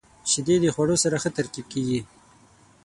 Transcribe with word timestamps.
•شیدې 0.29 0.55
د 0.61 0.65
خوړو 0.75 0.95
سره 1.03 1.15
ښه 1.23 1.29
ترکیب 1.37 1.65
کیږي. 1.73 1.99